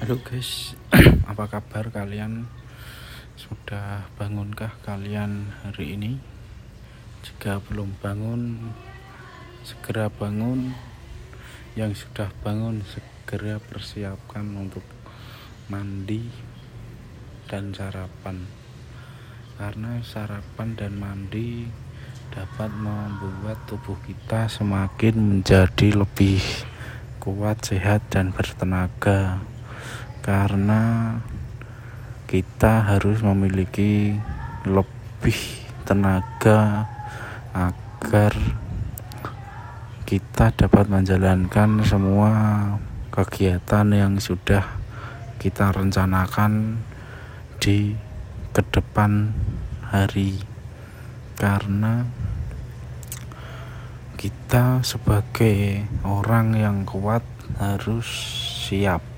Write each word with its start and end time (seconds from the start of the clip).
Halo 0.00 0.16
guys, 0.24 0.72
apa 1.28 1.44
kabar 1.44 1.92
kalian? 1.92 2.48
Sudah 3.36 4.08
bangunkah 4.16 4.72
kalian 4.80 5.52
hari 5.60 5.92
ini? 5.92 6.16
Jika 7.20 7.60
belum 7.68 8.00
bangun, 8.00 8.72
segera 9.60 10.08
bangun. 10.08 10.72
Yang 11.76 12.08
sudah 12.08 12.32
bangun, 12.40 12.80
segera 12.88 13.60
persiapkan 13.60 14.48
untuk 14.56 14.80
mandi 15.68 16.32
dan 17.44 17.76
sarapan. 17.76 18.48
Karena 19.60 20.00
sarapan 20.00 20.80
dan 20.80 20.96
mandi 20.96 21.68
dapat 22.32 22.72
membuat 22.72 23.68
tubuh 23.68 24.00
kita 24.08 24.48
semakin 24.48 25.44
menjadi 25.44 25.92
lebih 25.92 26.40
kuat, 27.20 27.60
sehat, 27.68 28.08
dan 28.08 28.32
bertenaga 28.32 29.44
karena 30.30 31.18
kita 32.30 32.86
harus 32.86 33.18
memiliki 33.18 34.14
lebih 34.62 35.42
tenaga 35.82 36.86
agar 37.50 38.30
kita 40.06 40.54
dapat 40.54 40.86
menjalankan 40.86 41.82
semua 41.82 42.30
kegiatan 43.10 43.90
yang 43.90 44.22
sudah 44.22 44.62
kita 45.42 45.74
rencanakan 45.74 46.78
di 47.58 47.98
ke 48.54 48.62
depan 48.70 49.34
hari. 49.90 50.38
Karena 51.34 52.06
kita 54.14 54.86
sebagai 54.86 55.90
orang 56.06 56.54
yang 56.54 56.86
kuat 56.86 57.26
harus 57.58 58.06
siap 58.62 59.09